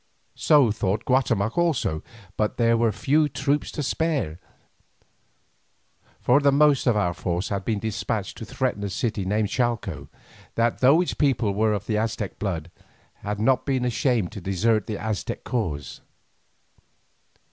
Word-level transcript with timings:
So 0.33 0.71
thought 0.71 1.05
Guatemoc 1.05 1.59
also, 1.59 2.01
but 2.35 2.57
there 2.57 2.75
were 2.75 2.91
few 2.91 3.29
troops 3.29 3.71
to 3.73 3.83
spare, 3.83 4.39
for 6.19 6.39
the 6.39 6.51
most 6.51 6.87
of 6.87 6.97
our 6.97 7.13
force 7.13 7.49
had 7.49 7.63
been 7.65 7.77
despatched 7.77 8.35
to 8.39 8.45
threaten 8.45 8.83
a 8.83 8.89
city 8.89 9.25
named 9.25 9.49
Chalco, 9.49 10.09
that, 10.55 10.79
though 10.79 11.01
its 11.01 11.13
people 11.13 11.53
were 11.53 11.73
of 11.73 11.85
the 11.85 11.99
Aztec 11.99 12.39
blood, 12.39 12.71
had 13.17 13.39
not 13.39 13.63
been 13.63 13.85
ashamed 13.85 14.31
to 14.31 14.41
desert 14.41 14.87
the 14.87 14.97
Aztec 14.97 15.43
cause. 15.43 16.01